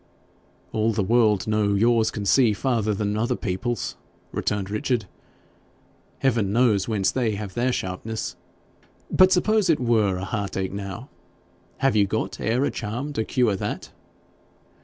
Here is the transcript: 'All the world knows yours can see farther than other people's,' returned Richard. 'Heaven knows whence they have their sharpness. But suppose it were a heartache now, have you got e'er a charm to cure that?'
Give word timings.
'All 0.71 0.91
the 0.93 1.03
world 1.03 1.45
knows 1.45 1.79
yours 1.79 2.09
can 2.09 2.25
see 2.25 2.53
farther 2.53 2.91
than 2.91 3.15
other 3.15 3.35
people's,' 3.35 3.97
returned 4.31 4.71
Richard. 4.71 5.05
'Heaven 6.17 6.51
knows 6.51 6.87
whence 6.87 7.11
they 7.11 7.35
have 7.35 7.53
their 7.53 7.71
sharpness. 7.71 8.35
But 9.11 9.31
suppose 9.31 9.69
it 9.69 9.79
were 9.79 10.17
a 10.17 10.25
heartache 10.25 10.73
now, 10.73 11.09
have 11.77 11.95
you 11.95 12.07
got 12.07 12.39
e'er 12.39 12.65
a 12.65 12.71
charm 12.71 13.13
to 13.13 13.23
cure 13.23 13.55
that?' 13.55 13.91